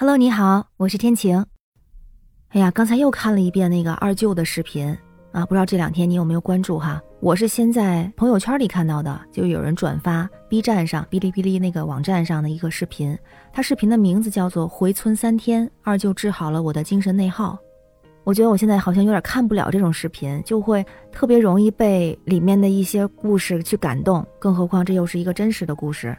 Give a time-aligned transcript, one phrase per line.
[0.00, 1.44] Hello，你好，我是天晴。
[2.50, 4.96] 哎呀，刚才又看了一遍那个二舅的视频
[5.32, 7.02] 啊，不知道这两天你有没有关注哈？
[7.18, 13.18] 我是先在朋友圈里看到的，就有人转发 B 站上、哔哩哔哩那个网站上的一个视频，
[13.52, 17.54] 他视频的名字叫做《回村三天，二舅治好了我的精神内耗》。
[18.22, 26.16] 我觉得我现在好像有点看不了这种视频，就会特别容易被里面的一些故事去感动，更何况这又是一个真实的故事。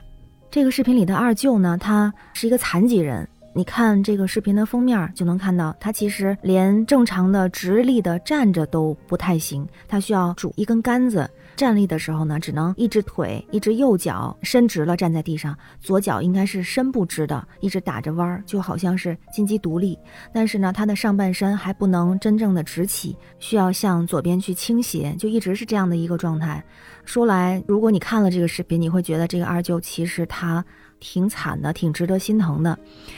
[0.52, 3.26] 这个视频里的二舅呢，他是一个残疾人。
[3.54, 11.30] 你看这个视频的封面就能看到，他其实连正常的直立的站着都不太行，他需要拄一根杆子。
[11.56, 19.98] 站立的时候呢，只能一只腿、一只右脚伸直了站在地上，左脚应该是伸不直的，一直打着弯儿，就好像是金鸡独立。
[20.32, 26.64] 但是呢，他的上半身还不能真正的直起，需要向左边去倾斜，就一直是这样的一个状态。
[27.04, 30.64] 说来，如果你看了这个视频，你会觉得这个二舅其实他。
[31.00, 32.78] 挺惨的，挺值得心疼的。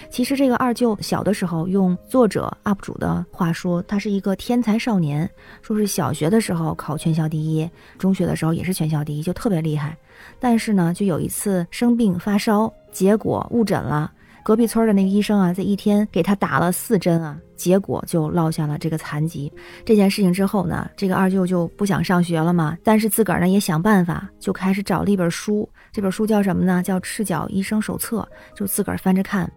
[0.09, 5.29] 其实这个二舅小的时候，用作者 UP 主的话说，他是一个天才少年，
[5.61, 9.97] 说是小学的时候考全校第一，中学的时候也是全校第一，就特别厉害。
[10.39, 14.11] 但是呢，就有一次生病发烧，结果误诊了。
[14.43, 19.51] 隔壁村的那个医生啊，在一天给他打了四针啊，结果就落下了这个残疾。
[19.85, 25.67] 这件事情之后呢，这个二舅就不想上学了嘛，但是自个儿呢也想办法，就开始找了一本书。
[25.91, 26.81] 这本书叫什么呢？
[26.81, 29.51] 叫《赤脚医生手册》，就自个儿翻着看。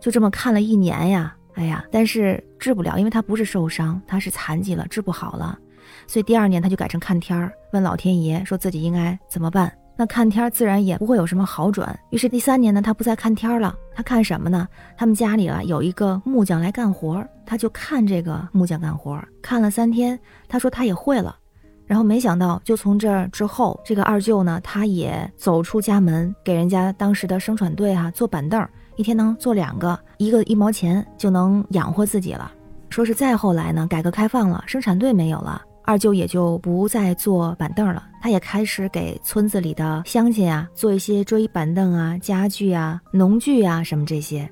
[0.00, 5.58] 就这么看了一年呀，哎呀，但是治不了，因为他不是受伤，他是残疾了，治不好了。
[6.06, 9.72] 所以第二年他就改成看天儿，问老天爷说自己应该怎么办。
[9.98, 11.98] 那看天自然也不会有什么好转。
[12.10, 14.68] 于是第三年呢，他不再看天了，他看什么呢？
[14.96, 21.36] 他们家里啊有一个木匠来干活，他就看这个木匠干活，看了三天，他说他也会了。
[21.84, 32.52] 然后没想到，就从这儿之后，这个二舅呢，他也走出家门，给人家当时的生产队哈做板凳，一天能做两个，一个一毛钱就能养活自己了。
[32.88, 35.60] 说是再后来呢，改革开放了，生产队没有了。
[35.88, 44.46] 二舅也就不再坐板凳了，他也开始给村子里的乡亲啊做一些桌椅板凳啊、家具啊、农具啊什么这些。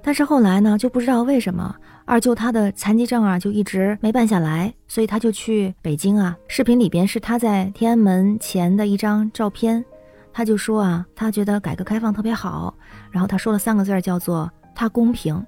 [0.00, 1.74] 但是后来呢，就不知道为什么
[2.04, 6.36] 二舅他的残疾证啊就一直没办下来，所以他就去北京啊。
[6.46, 9.84] 视频里边是他在天安门前的一张照片，
[10.32, 12.72] 他就说啊，他觉得改革开放特别好，
[13.10, 15.44] 然后他说了三个字叫做“他公平”。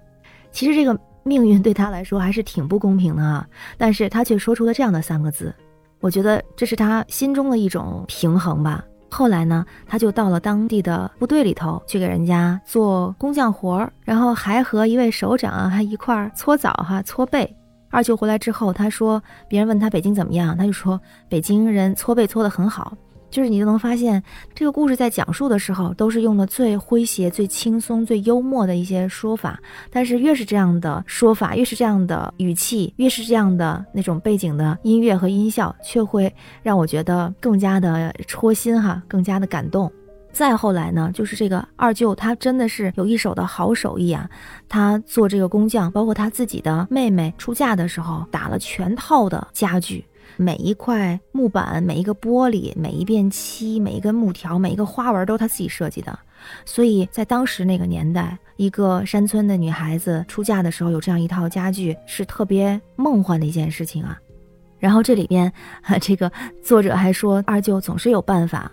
[0.50, 0.98] 其实这个。
[1.22, 3.46] 命运对他来说还是挺不公平的啊，
[3.76, 5.54] 但是他却说出了这样的三个字，
[6.00, 8.84] 我觉得这是他心中的一种平衡吧。
[9.08, 17.54] 后来呢，他就到了当地的部队里头去给人家做工匠活儿，然后还和一位首长啊还一块儿搓澡哈搓背。
[17.90, 22.96] 二舅回来之后，他说别人问他北京怎么样，他就说北京人搓背搓得很好。
[23.32, 24.22] 就是你就能发现，
[24.54, 29.58] 这个故事在讲述的时候，都是用的最诙谐、最轻松、最幽默的一些说法。
[29.90, 36.32] 但是越是这样的说法，越是这样的语气，越是这样的那种背景的音乐和音效，却会
[36.62, 39.90] 让我觉得更加的戳心哈，更加的感动。
[40.30, 44.28] 再后来呢，就是这个二舅，他真的是有一手的好手艺啊。
[44.68, 50.04] 他做这个工匠，包括他自己的妹妹出嫁的时候，打了全套的家具。
[50.36, 56.18] 每一块木板、每一个玻璃、每一遍漆、每一根木条、每一个花纹都是他自己设计的，
[56.64, 64.18] 所以在当时那个年代，一个山村的女孩子出嫁的时候有这样一套家具是特别梦幻的一件事情啊。
[64.78, 65.52] 然后这里边，
[66.00, 66.30] 这个
[66.62, 68.70] 作者还说二舅总是有办法，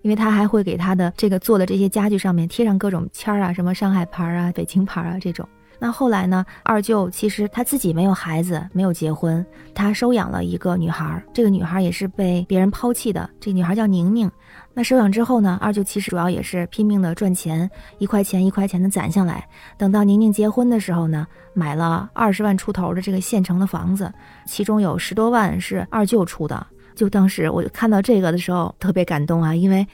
[0.00, 5.46] 因为他还会给他的这个做的这些家具上面贴上各种签儿啊，什么上海牌啊、北京牌啊这种。
[5.82, 6.46] 那后来呢？
[6.62, 9.44] 二舅其实他自己没有孩子，没有结婚，
[9.74, 11.20] 他收养了一个女孩。
[11.34, 13.28] 这个女孩也是被别人抛弃的。
[13.40, 14.30] 这女孩叫宁宁。
[14.72, 15.58] 那收养之后呢？
[15.60, 19.44] 二舅其实主要也是拼命的赚钱，一块钱一块钱的攒下来。
[19.76, 24.12] 等到宁宁结婚的时候呢，买了二十万出头的这个县城的房子，
[24.46, 26.64] 其中有十多万是二舅出的。
[26.94, 29.84] 就当时我看到这个的时候特别感动啊，因为。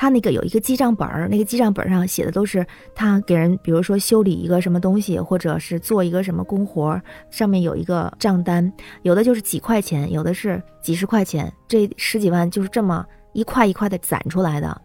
[0.00, 2.64] 他那个有一个记账本儿，那个记账本上写的都是
[2.94, 8.72] 他给人，比如说修理一个什么东西，或者是做一个什么工活，上面有一个账单，
[9.02, 14.80] 有的就是几块钱，有的是几十块钱，这十几万就是这么一块一块的攒出来的。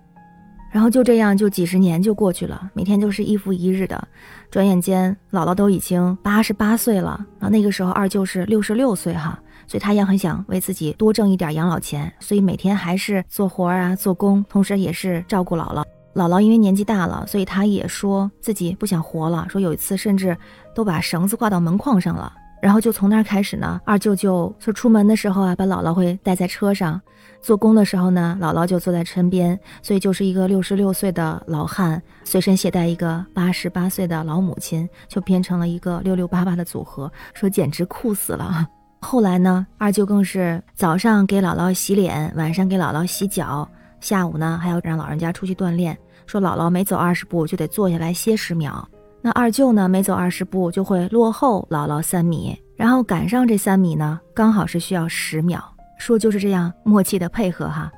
[0.71, 4.07] 然后就这样，就几十年就过去了，每天就是一复一日的。
[4.50, 9.39] 转眼间，姥姥都已经八十八岁了，然后那个时候二舅是六十六岁哈。
[9.68, 15.83] 所以他也很想为自己多挣一点养老钱，所以每天还是做活啊、做工，同时也是照顾姥姥。
[16.13, 19.48] 姥姥因为年纪大了，所以他也说自己不想活了。
[19.50, 20.38] 说有一次甚至
[20.75, 22.31] 都把绳子挂到门框上了，
[22.62, 27.01] 然后就从那儿开始呢，二舅舅就出门的时候啊，把姥姥会带在车上，
[27.42, 38.68] 做工的时候呢，姥姥就坐在身边，所以就是一个六十六岁的老汉，随身携带一个八十八岁的老母亲，就变成了一个六六八八的组合，说简直酷死了。
[39.04, 43.70] 后来呢，二舅更是早上给姥姥洗脸，晚上给姥姥洗脚，
[44.00, 45.96] 下午呢还要让老人家出去锻炼，
[46.26, 48.88] 说姥姥每走二十步就得坐下来歇十秒。
[49.22, 49.88] 那二舅呢？
[49.88, 55.64] 每走二十步就会落后姥姥三米，然后赶上这三米呢，刚好是需要十秒。
[55.98, 57.90] 说就是这样默契的配合哈。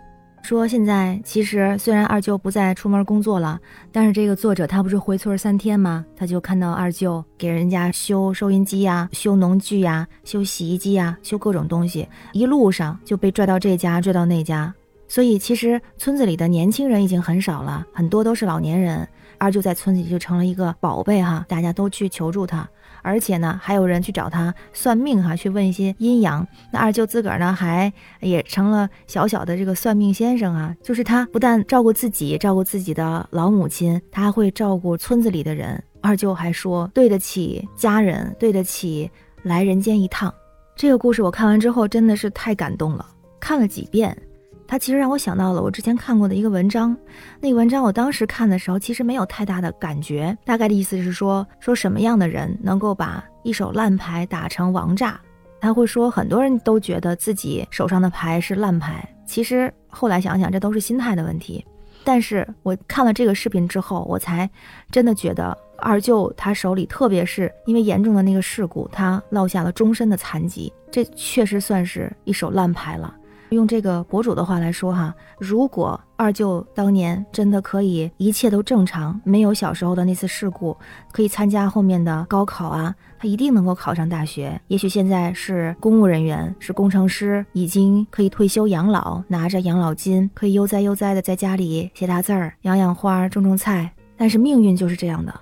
[0.45, 3.59] 说现在其实虽然二舅不再出门工作了，
[3.91, 6.05] 但是这个作者他不是回村三天吗？
[6.15, 14.71] 他就看到二舅给人家修收音机呀、修农具呀、修洗衣机呀、修各种东西，一路上就被拽到这家拽到那家。
[15.07, 19.07] 所以其实村子里的年轻人已经很少了，很多都是老年人。
[19.39, 22.69] 二舅在村子里就成了一个宝贝哈，大家都去求助他，
[23.05, 26.45] 而且呢，还有人去找他算命哈，去问一些阴阳。
[26.71, 30.75] 那二舅自个儿呢，还也成了小小的这个算命先生啊。
[30.81, 35.81] 就是他不但照顾自己，照顾自己的老母亲，他还会照顾村子里的人。
[36.01, 39.09] 二舅还说对得起家人，对得起
[39.43, 40.33] 来人间一趟。
[40.75, 43.05] 这个故事我看完之后真的是太感动了，
[43.39, 44.17] 看了几遍。
[44.67, 46.95] 它其实让我想到了我之前看过的一个文章，
[47.39, 55.19] 那个文章我当时看的时候其实没有太大的感觉，大概的意思是说说什么样的人能够把一手烂牌打成王炸。
[55.61, 61.65] 他会说很多人都觉得自己手上的牌是烂牌，其实后来想想这都是心态的问题。
[62.03, 64.47] 但是我看了这个视频之后，我才
[64.91, 73.15] 真的觉得二舅他手里，特别是因为严重的那个事故，他落下了终身的残疾，这确实算是一手烂牌了。
[73.49, 80.75] 用这个博主的话来说哈，如果二舅当年真的可以一切都正常，没有小时候的那次事故，
[81.11, 84.59] 可以参加后面的高考啊，他一定能够考上大学。
[84.67, 93.91] 也许现在是公务人员，是工程师，已经可以退休养老，拿着养老金，可以悠哉悠哉的在家里写大字儿、养养花、种种菜。
[94.17, 95.33] 但是命运就是这样的，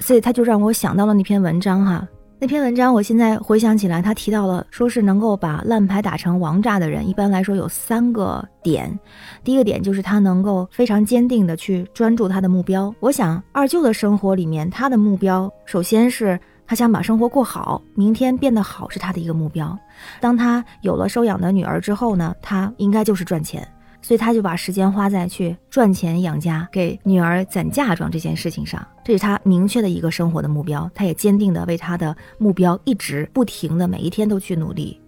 [0.00, 2.08] 所以他就让我想到了那篇文章哈。
[2.40, 8.96] 那篇文章，我现在回想起来，他提到了说是能够把烂牌打成王炸的人，一般来说有三个点。
[9.42, 12.94] 第一个点就是他能够非常坚定的去专注他的目标。
[13.00, 19.76] 我想二舅的生活里面，他的目标首先是他想把生活过好，明天变得好是他的一个目标。
[20.20, 23.66] 当他有了收养的女儿之后呢，他应该就是赚钱。
[24.00, 30.90] 所以他就把时间花在去赚钱养家、给女儿攒嫁妆这件事情上，这是他明确的一个生活的目标。
[30.94, 35.00] 他也坚定的为他的目标一直不停的每一天都去努力。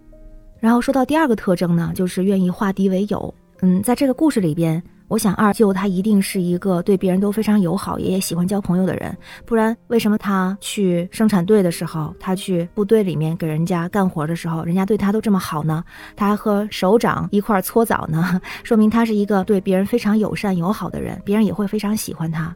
[0.59, 3.31] 然后说到第二个特征呢，就是愿意化敌为友。
[3.59, 4.81] 嗯，在这个故事里边。
[5.07, 9.15] 我想二舅他一定是一个对别人都非常友好，也喜欢交朋友的人，
[9.45, 15.83] 不然为什么他去生产队的时候，他去部队里面给人家干活的时候，人家对他都这么好呢？
[16.15, 22.55] 他还和首长一块搓澡呢， 说明他是一个对别人非常友善友好的人，别人也会非常喜欢他。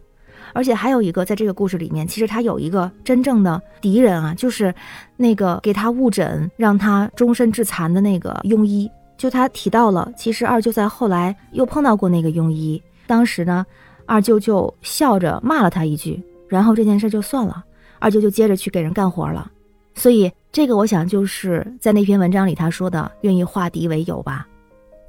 [0.55, 4.73] 而且还有一个，在这个故事里面，其实他有一个真正的敌人啊，就是
[5.17, 8.89] 那个给他误诊让他终身致残的那个庸医。
[9.17, 13.65] 就他提到了，其实二舅在后来又碰到过那个庸医，当时呢，
[14.05, 17.61] 二舅就笑着骂了他一句，然后这件事就算了，
[17.99, 19.51] 二舅就接着去给人干活了。
[19.93, 24.47] 所以这个我想就是在那篇文章里他说的愿意化敌为友吧。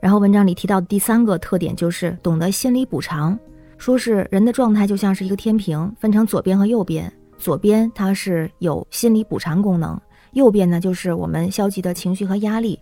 [0.00, 3.38] 然后文章里提到的第三个特点就是懂得心理补偿，
[3.78, 9.98] 说是人的状态就像是一个天平，分成左边和右边，左边它是有心理补偿功能，
[10.32, 12.78] 右边呢就是我们消极的情绪和压力。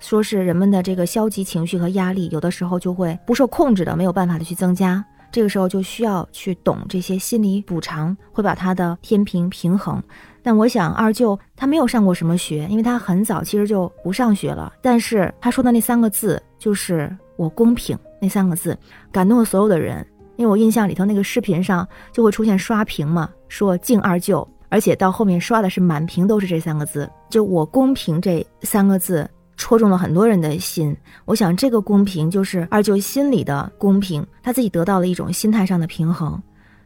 [0.00, 5.04] 说是人们的这个消极情绪和压力，有的时候就会不受控制的，没有办法的去增加。
[5.30, 10.02] 这个时候就需要去懂这些心理补偿，会把他的天平平衡。
[10.42, 14.72] 但我想二舅他没有上过什么学，因为他很早其实就不上学了。
[14.82, 18.76] 但是他说的那三个字就是“我公平”那三个字，
[19.12, 20.04] 感动了所有的人。
[20.38, 29.28] 因为我印象里头那个视频上就会出现刷屏嘛，说敬二舅，而且到后面刷的是满屏都是这三个字，就“我公平”这三个字。
[29.60, 36.40] 戳中了很多人的心，我想这个公平就是二舅心里的公平，他自己得到了一种心态上的平衡，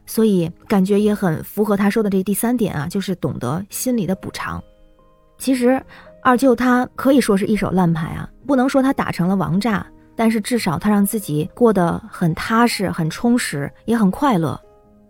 [0.07, 4.59] 所以感觉也很符合他说的这第三点啊，就是懂得心理的补偿。
[5.37, 5.79] 其实
[6.23, 14.59] 二舅他可以说是一手烂牌啊，不能说他打成了王炸，但是至少他让自己过得很踏实、很充实，也很快乐。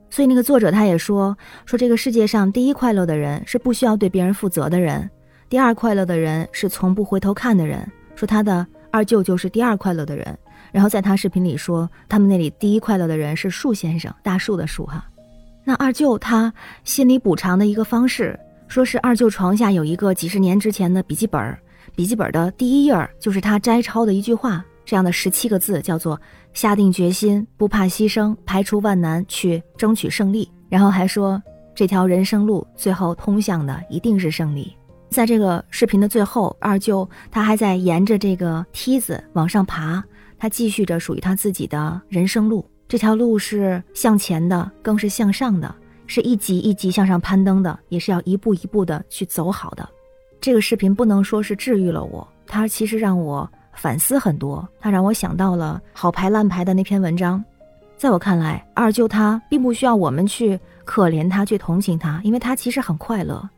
[0.10, 5.10] 所以那个作者他也说，说这个世界上第一快乐的人是不需要对别人负责的人。
[5.50, 10.38] 第二快乐的人是从不回头看的人，说他的二舅舅是第二快乐的人。
[10.72, 15.06] 然后在他视频里说，他们那里第一快乐的人是树先生，大树的树哈。
[15.64, 16.52] 那二舅他
[16.84, 21.58] 心理补偿的一个方式，说是二舅床下有一个几十年之前的笔记本，
[21.96, 26.20] 笔记本的第一页就是他摘抄的一句话，这样的十七个字叫做
[26.54, 30.50] “下定决心，不怕牺牲，排除万难去争取胜利”。
[30.70, 31.42] 然后还说
[31.76, 34.76] 这条人生路最后通向的一定是胜利。
[35.10, 40.04] 在这个视频的最后，二舅他还在沿着这个梯子往上爬，
[40.38, 42.68] 他继续着属于他自己的人生路。
[42.88, 45.74] 这条路是向前的，更是向上的，
[46.08, 49.88] 是一级一级向上攀登的，也是要一步一步的去走好的。
[50.42, 57.44] 这个视频不能说是治愈了我，它其实让我反思很多，他让我想到了好牌烂牌的那篇文章。
[57.98, 63.50] 在我看来，二舅他并不需要我们去可怜他、去同情他，因为他其实很快乐。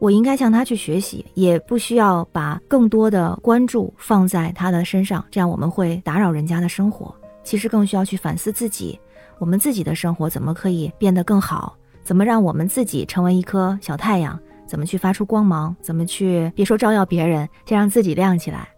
[0.00, 7.14] 我应该向他去学习，也不需要把更多的关注放在他的身上，这样我们会打扰人家的生活。
[7.44, 8.98] 其实更需要去反思自己，
[9.38, 11.76] 我们自己的生活怎么可以变得更好？
[12.02, 14.38] 怎么让我们自己成为一颗小太阳？
[14.66, 15.74] 怎么去发出光芒？
[15.80, 18.68] 怎么去别说照耀别人，先让自己亮起来？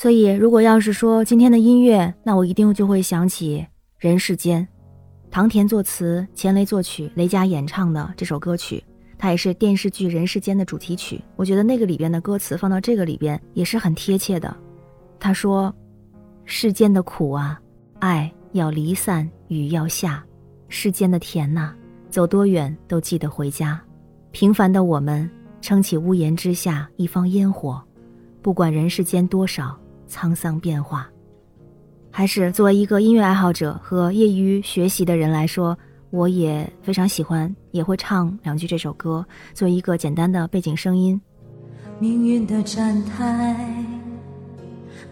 [0.00, 3.58] 所以，如果要是说今天的音乐，那我一定就会想起
[3.98, 4.62] 《人世间》，
[5.28, 8.80] 唐田作词，钱雷作曲，雷佳演唱的这首歌曲，
[9.18, 11.20] 它也是电视剧《人世间》的主题曲。
[11.34, 14.56] 我觉得那个里边的歌词放到这个里边也是很贴切的。
[15.18, 15.74] 他说
[16.46, 17.60] ：“世间的苦啊。”
[17.98, 20.24] 爱要离散，雨要下，
[20.68, 21.72] 世间的甜呐，
[22.08, 23.82] 走多远都记得回家。
[24.30, 25.28] 平凡的我们
[25.60, 27.82] 撑起屋檐之下一方烟火，
[28.40, 29.76] 不管人世间多少
[30.08, 31.08] 沧桑变化。
[32.10, 35.78] 还是作为一个音乐爱好者和业余学习的人来说，
[36.10, 39.24] 我也非常喜欢，也会唱两句这首歌，
[39.54, 41.20] 做一个简单的背景声音。
[42.00, 43.56] 命运的站台。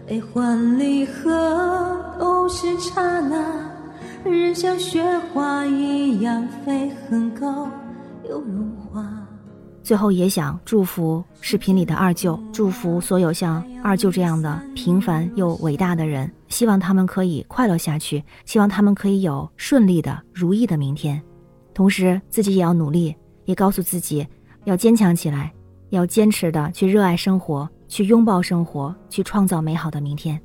[0.05, 3.69] 悲欢离合都是刹那，
[4.23, 7.69] 人像雪花一样飞很高
[8.27, 9.05] 又融化。
[9.87, 21.23] 最后也想祝福视频里的二舅，祝福所有像二舅这样的平凡又伟大的人，希望他们可以快乐下去，希望他们可以有顺利的、如意的明天。
[21.73, 23.15] 同时，自己也要努力，
[23.45, 24.27] 也告诉自己
[24.65, 25.53] 要坚强起来，
[25.91, 27.65] 要坚持的去热爱生活。
[27.87, 30.37] 去拥抱生活，去创造美好的明天，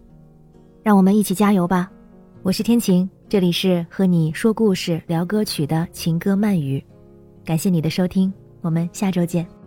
[0.85, 1.91] 让我们一起加油吧！
[2.45, 6.81] 我是天晴，这里是和你说故事、聊歌曲的情歌慢语，
[7.45, 9.62] 感谢你的收听，我们下周见。